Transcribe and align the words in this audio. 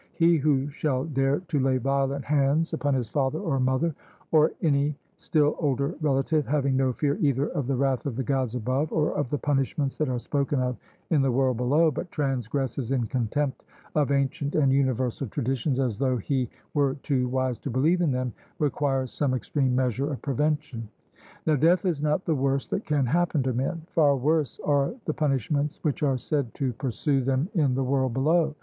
He 0.15 0.37
who 0.39 0.67
shall 0.71 1.03
dare 1.03 1.41
to 1.41 1.59
lay 1.59 1.77
violent 1.77 2.25
hands 2.25 2.73
upon 2.73 2.95
his 2.95 3.07
father 3.07 3.37
or 3.37 3.59
mother, 3.59 3.93
or 4.31 4.49
any 4.63 4.97
still 5.17 5.55
older 5.59 5.93
relative, 6.01 6.47
having 6.47 6.75
no 6.75 6.91
fear 6.91 7.17
either 7.21 7.49
of 7.49 7.67
the 7.67 7.75
wrath 7.75 8.07
of 8.07 8.15
the 8.15 8.23
Gods 8.23 8.55
above, 8.55 8.91
or 8.91 9.11
of 9.13 9.29
the 9.29 9.37
punishments 9.37 9.97
that 9.97 10.09
are 10.09 10.17
spoken 10.17 10.59
of 10.59 10.75
in 11.11 11.21
the 11.21 11.31
world 11.31 11.57
below, 11.57 11.91
but 11.91 12.09
transgresses 12.09 12.91
in 12.91 13.05
contempt 13.05 13.63
of 13.93 14.09
ancient 14.11 14.55
and 14.55 14.71
universal 14.73 15.27
traditions 15.27 15.79
as 15.79 15.99
though 15.99 16.17
he 16.17 16.49
were 16.73 16.95
too 17.03 17.27
wise 17.27 17.59
to 17.59 17.69
believe 17.69 18.01
in 18.01 18.09
them, 18.11 18.33
requires 18.57 19.13
some 19.13 19.35
extreme 19.35 19.75
measure 19.75 20.11
of 20.11 20.19
prevention. 20.23 20.89
Now 21.45 21.57
death 21.57 21.85
is 21.85 22.01
not 22.01 22.25
the 22.25 22.33
worst 22.33 22.71
that 22.71 22.85
can 22.87 23.05
happen 23.05 23.43
to 23.43 23.53
men; 23.53 23.83
far 23.91 24.15
worse 24.15 24.59
are 24.65 24.95
the 25.05 25.13
punishments 25.13 25.77
which 25.83 26.01
are 26.01 26.17
said 26.17 26.55
to 26.55 26.73
pursue 26.73 27.21
them 27.23 27.49
in 27.53 27.75
the 27.75 27.83
world 27.83 28.15
below. 28.15 28.55